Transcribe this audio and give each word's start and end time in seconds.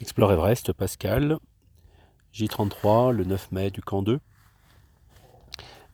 Explore 0.00 0.32
Everest, 0.32 0.72
Pascal, 0.72 1.38
J33, 2.32 3.10
le 3.10 3.24
9 3.24 3.52
mai 3.52 3.70
du 3.70 3.82
camp 3.82 4.00
2. 4.00 4.18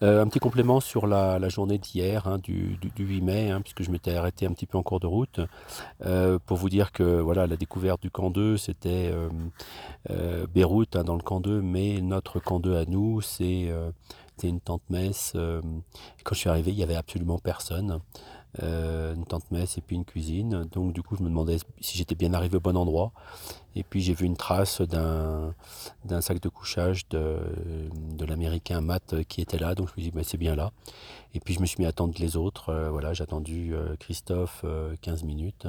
Euh, 0.03 0.23
un 0.23 0.29
petit 0.29 0.39
complément 0.39 0.79
sur 0.79 1.09
la, 1.09 1.49
journée 1.49 1.79
d'hier, 1.79 2.29
hein, 2.29 2.39
du, 2.39 2.79
8 2.99 3.21
mai, 3.23 3.51
hein, 3.51 3.61
puisque 3.63 3.83
je 3.83 3.91
m'étais 3.91 4.15
arrêté 4.15 4.47
un 4.47 4.53
petit 4.53 4.67
peu 4.67 4.79
en 4.79 4.85
cours 4.85 5.01
de 5.01 5.09
route, 5.09 5.41
euh, 6.05 6.39
pour 6.47 6.57
vous 6.57 6.69
dire 6.69 6.93
que 6.93 7.03
voilà, 7.21 7.49
la 7.49 7.57
découverte 7.57 8.01
du 8.01 8.13
camp 8.13 8.31
2, 8.31 8.57
c'était 8.59 9.13
euh, 10.11 10.47
Beyrouth 10.55 10.95
hein, 10.95 11.03
dans 11.03 11.17
le 11.17 11.23
camp 11.23 11.41
2, 11.41 11.61
mais 11.61 12.01
notre 12.01 12.39
camp 12.39 12.61
2 12.61 12.77
à 12.77 12.85
nous, 12.85 13.21
c'est 13.23 13.73
une 14.45 14.61
tente 14.61 14.83
messe. 14.89 15.33
quand 15.35 16.35
je 16.35 16.39
suis 16.39 16.51
arrivé, 16.51 16.71
il 16.71 16.77
n'y 16.77 16.85
avait 16.85 16.95
absolument 16.95 17.39
personne. 17.39 18.01
Euh, 18.63 19.15
une 19.15 19.27
tente 19.27 19.51
messe 19.51 19.77
et 19.77 19.81
puis 19.83 19.97
une 19.97 20.05
cuisine. 20.05 20.67
Donc 20.73 20.93
du 20.93 21.03
coup, 21.03 21.17
je 21.17 21.23
me 21.23 21.29
demandais 21.29 21.59
si 21.81 21.99
j'étais 21.99 22.15
bien 22.15 22.33
arrivé 22.33 22.57
au 22.57 22.61
bon 22.61 22.77
endroit. 22.77 23.13
Et 23.75 23.83
puis 23.83 24.01
j'ai 24.01 24.15
vu 24.15 24.25
une 24.25 24.37
trace 24.37 24.81
d'un, 24.81 25.55
sac 26.21 26.41
de 26.41 26.49
couchage 26.49 27.07
de, 27.09 27.39
de 28.17 28.25
l'américain 28.25 28.81
Matt 28.81 29.23
qui 29.29 29.43
était 29.43 29.59
là. 29.59 29.75
Donc 29.75 29.89
je 29.89 29.93
me 29.93 30.01
suis 30.01 30.11
dit, 30.11 30.11
bah, 30.11 30.23
c'est 30.25 30.39
bien 30.39 30.57
là. 30.57 30.73
Et 31.35 31.41
puis 31.41 31.53
je 31.53 31.61
me 31.61 31.67
suis 31.67 31.81
mis 31.81 31.85
à 31.85 31.91
attendre 31.91 32.15
les 32.19 32.37
autres. 32.37 32.71
Euh, 32.71 32.91
voilà, 32.91 33.13
j'ai 33.13 33.23
attendu 33.23 33.75
euh, 33.75 33.95
Christophe 33.97 34.65
15 35.03 35.25
minutes. 35.25 35.67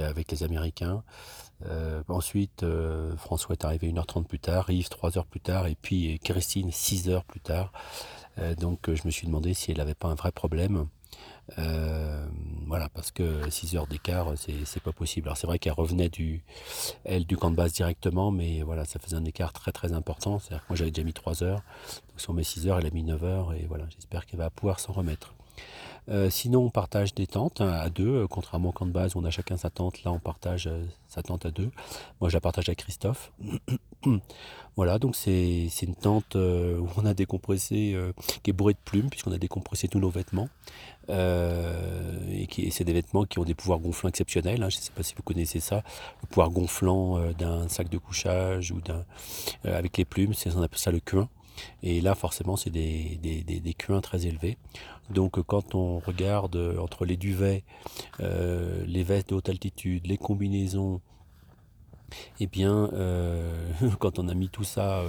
Avec 0.00 0.30
les 0.30 0.42
Américains. 0.42 1.02
ensuite, 2.08 2.64
François 3.16 3.54
est 3.54 3.64
arrivé 3.64 3.92
1h30 3.92 4.24
plus 4.24 4.38
tard, 4.38 4.70
Yves 4.70 4.88
3 4.88 5.18
heures 5.18 5.26
plus 5.26 5.40
tard, 5.40 5.66
et 5.66 5.76
puis 5.80 6.18
Christine 6.24 6.70
6 6.72 7.08
heures 7.08 7.24
plus 7.24 7.40
tard. 7.40 7.72
Euh, 8.38 8.54
donc 8.54 8.88
euh, 8.88 8.94
je 8.94 9.02
me 9.04 9.10
suis 9.10 9.26
demandé 9.26 9.54
si 9.54 9.70
elle 9.70 9.78
n'avait 9.78 9.94
pas 9.94 10.08
un 10.08 10.14
vrai 10.14 10.32
problème. 10.32 10.86
Euh, 11.58 12.26
voilà, 12.66 12.88
parce 12.88 13.10
que 13.10 13.50
6 13.50 13.76
heures 13.76 13.86
d'écart, 13.86 14.32
c'est 14.36 14.82
pas 14.82 14.92
possible. 14.92 15.28
Alors 15.28 15.36
c'est 15.36 15.46
vrai 15.46 15.58
qu'elle 15.58 15.74
revenait 15.74 16.08
du, 16.08 16.42
elle, 17.04 17.26
du 17.26 17.36
camp 17.36 17.50
de 17.50 17.56
base 17.56 17.72
directement, 17.72 18.30
mais 18.30 18.62
voilà, 18.62 18.84
ça 18.84 18.98
faisait 18.98 19.16
un 19.16 19.24
écart 19.24 19.52
très 19.52 19.72
très 19.72 19.92
important. 19.92 20.38
C'est-à-dire 20.38 20.64
moi 20.68 20.76
j'avais 20.76 20.90
déjà 20.90 21.04
mis 21.04 21.12
3 21.12 21.42
heures, 21.42 21.62
donc 22.08 22.20
sur 22.20 22.32
mes 22.32 22.44
6 22.44 22.68
heures, 22.68 22.78
elle 22.78 22.86
a 22.86 22.90
mis 22.90 23.02
9 23.02 23.24
heures, 23.24 23.52
et 23.52 23.66
voilà, 23.68 23.84
j'espère 23.90 24.24
qu'elle 24.24 24.38
va 24.38 24.50
pouvoir 24.50 24.80
s'en 24.80 24.92
remettre. 24.92 25.34
Euh, 26.08 26.30
sinon, 26.30 26.64
on 26.64 26.70
partage 26.70 27.14
des 27.14 27.28
tentes 27.28 27.60
hein, 27.60 27.70
à 27.70 27.88
deux, 27.88 28.08
euh, 28.08 28.26
contrairement 28.26 28.70
au 28.70 28.72
camp 28.72 28.86
de 28.86 28.90
base 28.90 29.14
on 29.14 29.24
a 29.24 29.30
chacun 29.30 29.56
sa 29.56 29.70
tente. 29.70 30.02
Là, 30.02 30.10
on 30.10 30.18
partage 30.18 30.66
euh, 30.66 30.84
sa 31.06 31.22
tente 31.22 31.46
à 31.46 31.50
deux. 31.50 31.70
Moi, 32.20 32.28
je 32.28 32.34
la 32.34 32.40
partage 32.40 32.68
avec 32.68 32.80
Christophe. 32.80 33.32
voilà, 34.76 34.98
donc 34.98 35.14
c'est 35.14 35.68
une 35.82 35.94
tente 35.94 36.34
où 36.34 36.88
on 36.96 37.06
a 37.06 37.14
décompressé, 37.14 37.96
qui 38.42 38.50
est 38.50 38.52
bourrée 38.52 38.72
de 38.72 38.78
plumes, 38.84 39.10
puisqu'on 39.10 39.32
a 39.32 39.38
décompressé 39.38 39.86
tous 39.86 40.00
nos 40.00 40.10
vêtements. 40.10 40.48
et 41.08 42.70
c'est 42.70 42.84
des 42.84 42.92
vêtements 42.92 43.24
qui 43.24 43.38
ont 43.38 43.44
des 43.44 43.54
pouvoirs 43.54 43.78
gonflants 43.78 44.08
exceptionnels. 44.08 44.62
Hein. 44.62 44.70
Je 44.70 44.78
ne 44.78 44.82
sais 44.82 44.92
pas 44.92 45.02
si 45.02 45.14
vous 45.14 45.22
connaissez 45.22 45.60
ça, 45.60 45.84
le 46.22 46.26
pouvoir 46.26 46.50
gonflant 46.50 47.20
d'un 47.32 47.68
sac 47.68 47.88
de 47.90 47.98
couchage 47.98 48.72
ou 48.72 48.80
d'un 48.80 49.04
avec 49.64 49.96
les 49.98 50.04
plumes, 50.04 50.32
on 50.56 50.62
appelle 50.62 50.78
ça 50.78 50.90
le 50.90 51.00
cuin. 51.00 51.28
Et 51.82 52.00
là, 52.00 52.14
forcément, 52.14 52.56
c'est 52.56 52.70
des, 52.70 53.18
des, 53.22 53.42
des, 53.42 53.74
cuins 53.74 54.00
très 54.00 54.26
élevés. 54.26 54.56
Donc, 55.10 55.40
quand 55.42 55.74
on 55.74 55.98
regarde 55.98 56.56
euh, 56.56 56.78
entre 56.78 57.04
les 57.04 57.16
duvets, 57.16 57.64
euh, 58.20 58.84
les 58.86 59.02
vestes 59.02 59.30
de 59.30 59.34
haute 59.34 59.48
altitude, 59.48 60.06
les 60.06 60.16
combinaisons, 60.16 61.00
eh 62.40 62.46
bien, 62.46 62.90
euh, 62.92 63.66
quand 63.98 64.18
on 64.18 64.28
a 64.28 64.34
mis 64.34 64.48
tout 64.48 64.64
ça, 64.64 65.02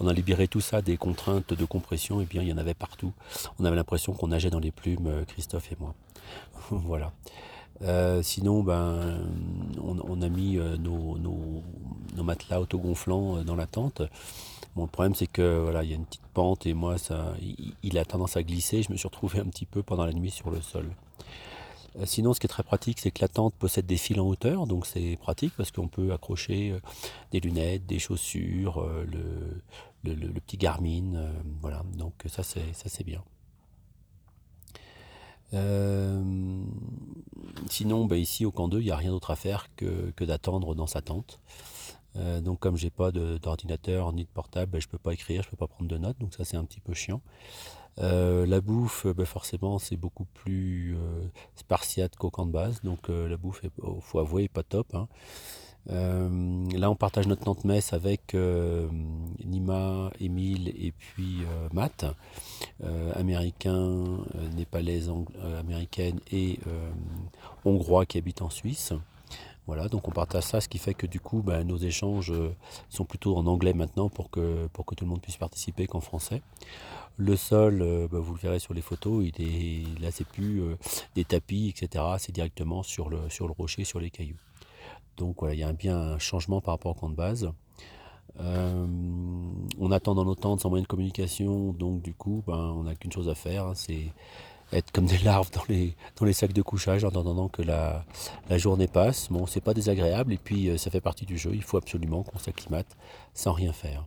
on 0.00 0.08
a 0.08 0.12
libéré 0.12 0.48
tout 0.48 0.60
ça 0.60 0.82
des 0.82 0.96
contraintes 0.96 1.54
de 1.54 1.64
compression, 1.64 2.20
eh 2.20 2.24
bien, 2.24 2.42
il 2.42 2.48
y 2.48 2.52
en 2.52 2.58
avait 2.58 2.74
partout. 2.74 3.12
On 3.58 3.64
avait 3.64 3.76
l'impression 3.76 4.12
qu'on 4.12 4.28
nageait 4.28 4.50
dans 4.50 4.60
les 4.60 4.72
plumes, 4.72 5.24
Christophe 5.28 5.70
et 5.72 5.76
moi. 5.78 5.94
voilà. 6.70 7.12
sinon, 8.22 8.62
ben, 8.62 9.20
on, 9.82 10.22
a 10.22 10.28
mis 10.28 10.56
nos, 10.56 11.18
nos, 11.18 11.62
nos 12.16 12.24
matelas 12.24 12.60
autogonflants 12.60 13.44
dans 13.44 13.56
la 13.56 13.66
tente. 13.66 14.02
Le 14.76 14.86
problème, 14.86 15.14
c'est 15.14 15.26
que 15.26 15.60
voilà, 15.62 15.82
il 15.82 15.90
y 15.90 15.92
a 15.92 15.96
une 15.96 16.04
petite 16.04 16.26
pente 16.34 16.66
et 16.66 16.74
moi, 16.74 16.96
il, 17.82 17.98
a 17.98 18.04
tendance 18.04 18.36
à 18.36 18.42
glisser. 18.42 18.82
Je 18.82 18.92
me 18.92 18.96
suis 18.96 19.08
retrouvé 19.08 19.40
un 19.40 19.46
petit 19.46 19.64
peu 19.64 19.82
pendant 19.82 20.04
la 20.04 20.12
nuit 20.12 20.30
sur 20.30 20.50
le 20.50 20.60
sol. 20.60 20.90
Euh, 21.96 22.04
sinon, 22.04 22.34
ce 22.34 22.40
qui 22.40 22.46
est 22.46 22.48
très 22.48 22.62
pratique, 22.62 23.00
c'est 23.00 23.10
que 23.10 23.22
la 23.22 23.28
tente 23.28 23.54
possède 23.54 23.86
des 23.86 23.96
fils 23.96 24.18
en 24.18 24.26
hauteur, 24.26 24.66
donc 24.66 24.86
c'est 24.86 25.16
pratique 25.16 25.54
parce 25.56 25.70
qu'on 25.70 25.88
peut 25.88 26.12
accrocher 26.12 26.72
euh, 26.72 26.80
des 27.32 27.40
lunettes, 27.40 27.86
des 27.86 27.98
chaussures, 27.98 28.82
euh, 28.82 29.06
le, 30.04 30.40
petit 30.40 30.58
Garmin, 30.58 31.32
voilà. 31.60 31.82
Donc 31.96 32.12
ça, 32.26 32.42
c'est 32.42 32.74
ça, 32.74 32.88
c'est 32.88 33.04
bien. 33.04 33.22
sinon, 37.70 38.04
bah, 38.04 38.16
ici 38.18 38.44
au 38.44 38.52
camp 38.52 38.68
2, 38.68 38.80
il 38.80 38.84
n'y 38.84 38.90
a 38.90 38.96
rien 38.96 39.10
d'autre 39.10 39.30
à 39.30 39.36
faire 39.36 39.74
que 39.74 40.24
d'attendre 40.24 40.74
dans 40.74 40.86
sa 40.86 41.00
tente. 41.00 41.40
Euh, 42.18 42.40
donc 42.40 42.60
comme 42.60 42.76
j'ai 42.76 42.90
pas 42.90 43.10
d'ordinateur 43.10 44.12
ni 44.12 44.24
de 44.24 44.28
portable, 44.28 44.72
ben, 44.72 44.80
je 44.80 44.88
peux 44.88 44.98
pas 44.98 45.12
écrire, 45.12 45.42
je 45.42 45.50
peux 45.50 45.56
pas 45.56 45.66
prendre 45.66 45.88
de 45.88 45.98
notes, 45.98 46.18
donc 46.18 46.34
ça 46.34 46.44
c'est 46.44 46.56
un 46.56 46.64
petit 46.64 46.80
peu 46.80 46.94
chiant. 46.94 47.20
Euh, 47.98 48.46
la 48.46 48.60
bouffe, 48.60 49.06
ben, 49.06 49.26
forcément 49.26 49.78
c'est 49.78 49.96
beaucoup 49.96 50.26
plus 50.26 50.96
euh, 50.96 51.26
spartiate 51.54 52.16
qu'au 52.16 52.30
camp 52.30 52.46
de 52.46 52.52
base, 52.52 52.82
donc 52.82 53.08
la 53.08 53.36
bouffe, 53.36 53.60
il 53.62 53.70
oh, 53.82 53.98
faut 54.00 54.18
avouer, 54.18 54.44
est 54.44 54.48
pas 54.48 54.62
top. 54.62 54.94
Hein. 54.94 55.08
là 55.88 56.90
on 56.90 56.96
partage 56.96 57.26
notre 57.26 57.44
tente 57.44 57.64
messe 57.64 57.92
avec 57.92 58.34
Nima, 59.44 60.10
Émile 60.20 60.68
et 60.68 60.92
puis 60.92 61.42
Matt, 61.72 62.04
américain, 63.14 64.04
népalais, 64.56 65.02
américaine 65.58 66.20
et 66.32 66.58
hongrois 67.64 68.06
qui 68.06 68.18
habitent 68.18 68.42
en 68.42 68.50
Suisse. 68.50 68.92
Voilà, 69.66 69.88
donc 69.88 70.06
on 70.06 70.12
partage 70.12 70.44
ça, 70.44 70.60
ce 70.60 70.68
qui 70.68 70.78
fait 70.78 70.94
que 70.94 71.08
du 71.08 71.18
coup, 71.18 71.42
ben, 71.42 71.64
nos 71.64 71.76
échanges 71.76 72.30
euh, 72.30 72.54
sont 72.88 73.04
plutôt 73.04 73.36
en 73.36 73.46
anglais 73.46 73.72
maintenant 73.72 74.08
pour 74.08 74.30
que, 74.30 74.68
pour 74.68 74.86
que 74.86 74.94
tout 74.94 75.04
le 75.04 75.10
monde 75.10 75.20
puisse 75.20 75.38
participer 75.38 75.88
qu'en 75.88 76.00
français. 76.00 76.40
Le 77.16 77.34
sol, 77.34 77.82
euh, 77.82 78.06
ben, 78.08 78.20
vous 78.20 78.34
le 78.34 78.38
verrez 78.38 78.60
sur 78.60 78.74
les 78.74 78.80
photos, 78.80 79.24
il 79.26 79.42
est, 79.42 80.00
là 80.00 80.12
c'est 80.12 80.26
plus 80.26 80.62
euh, 80.62 80.76
des 81.16 81.24
tapis, 81.24 81.68
etc. 81.68 82.04
C'est 82.18 82.30
directement 82.30 82.84
sur 82.84 83.10
le, 83.10 83.28
sur 83.28 83.48
le 83.48 83.52
rocher, 83.52 83.82
sur 83.82 83.98
les 83.98 84.10
cailloux. 84.10 84.38
Donc 85.16 85.40
voilà, 85.40 85.54
il 85.54 85.60
y 85.60 85.64
a 85.64 85.72
bien 85.72 85.98
un 85.98 86.18
changement 86.18 86.60
par 86.60 86.74
rapport 86.74 86.92
au 86.92 87.00
camp 87.00 87.10
de 87.10 87.16
base. 87.16 87.50
on 88.38 89.90
attend 89.90 90.14
dans 90.14 90.24
nos 90.24 90.36
tentes 90.36 90.60
sans 90.60 90.68
moyen 90.68 90.82
de 90.82 90.88
communication, 90.88 91.72
donc 91.72 92.02
du 92.02 92.14
coup, 92.14 92.44
ben, 92.46 92.72
on 92.76 92.84
n'a 92.84 92.94
qu'une 92.94 93.10
chose 93.10 93.28
à 93.28 93.34
faire, 93.34 93.66
hein, 93.66 93.74
c'est 93.74 94.12
être 94.72 94.90
comme 94.92 95.06
des 95.06 95.18
larves 95.18 95.50
dans 95.52 95.64
les, 96.26 96.32
sacs 96.32 96.52
de 96.52 96.62
couchage 96.62 97.04
en 97.04 97.08
attendant 97.08 97.48
que 97.48 97.62
la, 97.62 98.04
journée 98.50 98.88
passe. 98.88 99.28
Bon, 99.30 99.46
c'est 99.46 99.60
pas 99.60 99.74
désagréable 99.74 100.32
et 100.32 100.38
puis 100.38 100.68
euh, 100.68 100.76
ça 100.76 100.90
fait 100.90 101.00
partie 101.00 101.26
du 101.26 101.38
jeu. 101.38 101.50
Il 101.54 101.62
faut 101.62 101.76
absolument 101.76 102.22
qu'on 102.22 102.38
s'acclimate 102.38 102.96
sans 103.34 103.52
rien 103.52 103.72
faire. 103.72 104.04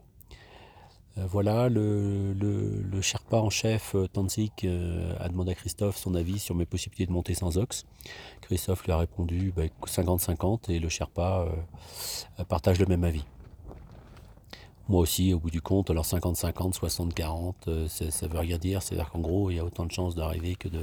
Euh, 1.18 1.26
voilà, 1.28 1.70
le, 1.70 2.34
le, 2.34 3.02
Sherpa 3.02 3.38
en 3.38 3.50
chef, 3.50 3.96
euh, 3.96 4.08
Tanzik, 4.08 4.66
a 5.20 5.30
demandé 5.30 5.52
à 5.52 5.56
Christophe 5.56 5.98
son 5.98 6.14
avis 6.16 6.40
sur 6.40 6.56
mes 6.56 6.66
possibilités 6.66 7.06
de 7.06 7.12
monter 7.12 7.34
sans 7.34 7.58
ox. 7.58 7.86
Christophe 8.42 8.84
lui 8.86 8.92
a 8.92 8.98
répondu 8.98 9.54
50-50 9.86 10.36
bah, 10.68 10.74
et 10.74 10.80
le 10.80 10.90
Sherpa 10.90 11.48
partage 12.48 12.80
le 12.80 12.86
même 12.86 13.04
avis. 13.04 13.24
Moi 14.90 15.02
aussi, 15.02 15.34
au 15.34 15.40
bout 15.40 15.52
du 15.52 15.62
compte, 15.62 15.92
alors 15.92 16.04
50-50, 16.04 16.74
60-40, 16.74 17.88
ça 17.88 18.28
veut 18.28 18.40
rien 18.40 18.58
dire. 18.58 18.82
C'est-à-dire 18.82 19.12
qu'en 19.12 19.20
gros, 19.20 19.52
il 19.52 19.58
y 19.58 19.60
a 19.60 19.64
autant 19.64 19.86
de 19.86 19.92
chances 19.92 20.16
d'arriver 20.16 20.56
que 20.56 20.68
de 20.68 20.82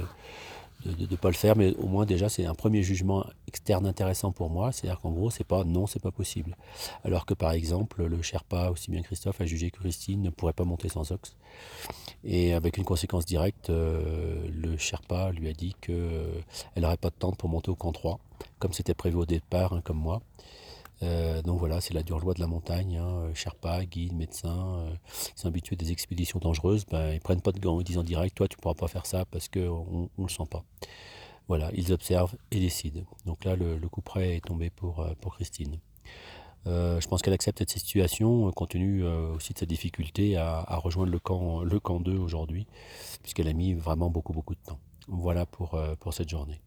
ne 0.85 1.15
pas 1.15 1.29
le 1.29 1.35
faire, 1.35 1.57
mais 1.57 1.75
au 1.75 1.87
moins 1.87 2.05
déjà 2.05 2.29
c'est 2.29 2.45
un 2.45 2.53
premier 2.53 2.83
jugement 2.83 3.25
externe 3.47 3.85
intéressant 3.85 4.31
pour 4.31 4.49
moi, 4.49 4.71
c'est-à-dire 4.71 5.01
qu'en 5.01 5.11
gros 5.11 5.29
c'est 5.29 5.43
pas 5.43 5.63
non, 5.63 5.87
c'est 5.87 6.01
pas 6.01 6.11
possible. 6.11 6.55
Alors 7.03 7.25
que 7.25 7.33
par 7.33 7.51
exemple 7.51 8.05
le 8.05 8.21
Sherpa, 8.21 8.69
aussi 8.69 8.91
bien 8.91 9.01
Christophe, 9.01 9.41
a 9.41 9.45
jugé 9.45 9.71
que 9.71 9.79
Christine 9.79 10.21
ne 10.21 10.29
pourrait 10.29 10.53
pas 10.53 10.63
monter 10.63 10.89
sans 10.89 11.11
ox. 11.11 11.35
Et 12.23 12.53
avec 12.53 12.77
une 12.77 12.85
conséquence 12.85 13.25
directe, 13.25 13.69
euh, 13.69 14.47
le 14.53 14.77
Sherpa 14.77 15.31
lui 15.31 15.49
a 15.49 15.53
dit 15.53 15.75
qu'elle 15.81 15.95
euh, 15.95 16.41
n'aurait 16.77 16.97
pas 16.97 17.09
de 17.09 17.15
temps 17.15 17.31
pour 17.31 17.49
monter 17.49 17.69
au 17.71 17.75
camp 17.75 17.91
3, 17.91 18.19
comme 18.59 18.73
c'était 18.73 18.93
prévu 18.93 19.17
au 19.17 19.25
départ, 19.25 19.73
hein, 19.73 19.81
comme 19.83 19.97
moi. 19.97 20.21
Euh, 21.03 21.41
donc 21.41 21.59
voilà, 21.59 21.79
c'est 21.81 21.93
la 21.93 22.03
dure 22.03 22.19
loi 22.19 22.33
de 22.33 22.39
la 22.39 22.47
montagne. 22.47 22.97
Hein. 22.97 23.07
Euh, 23.07 23.33
Sherpa, 23.33 23.85
guide, 23.85 24.13
médecin, 24.13 24.79
euh, 24.79 24.95
ils 25.35 25.39
sont 25.39 25.47
habitués 25.47 25.75
à 25.75 25.77
des 25.77 25.91
expéditions 25.91 26.39
dangereuses. 26.39 26.85
Ben, 26.85 27.13
ils 27.13 27.19
prennent 27.21 27.41
pas 27.41 27.51
de 27.51 27.59
gants, 27.59 27.79
ils 27.79 27.83
disent 27.83 27.97
en 27.97 28.03
direct, 28.03 28.35
toi 28.35 28.47
tu 28.47 28.57
pourras 28.57 28.75
pas 28.75 28.87
faire 28.87 29.05
ça 29.05 29.25
parce 29.25 29.47
qu'on 29.47 30.09
ne 30.17 30.23
le 30.23 30.29
sent 30.29 30.47
pas. 30.49 30.63
Voilà, 31.47 31.69
ils 31.73 31.93
observent 31.93 32.35
et 32.51 32.59
décident. 32.59 33.03
Donc 33.25 33.45
là, 33.45 33.55
le, 33.55 33.79
coup 33.87 34.01
près 34.01 34.35
est 34.35 34.45
tombé 34.45 34.69
pour, 34.69 35.05
pour 35.21 35.35
Christine. 35.35 35.79
je 36.65 37.07
pense 37.07 37.21
qu'elle 37.21 37.33
accepte 37.33 37.59
cette 37.59 37.69
situation 37.69 38.51
compte 38.51 38.71
tenu 38.71 39.05
aussi 39.05 39.53
de 39.53 39.59
sa 39.59 39.65
difficulté 39.65 40.35
à, 40.35 40.77
rejoindre 40.77 41.11
le 41.11 41.19
camp, 41.19 41.63
le 41.63 41.79
camp 41.79 42.01
2 42.01 42.17
aujourd'hui, 42.17 42.67
puisqu'elle 43.23 43.47
a 43.47 43.53
mis 43.53 43.73
vraiment 43.73 44.09
beaucoup 44.09 44.33
beaucoup 44.33 44.55
de 44.55 44.59
temps. 44.59 44.79
Voilà 45.07 45.45
pour, 45.45 45.79
pour 46.01 46.13
cette 46.13 46.27
journée. 46.27 46.59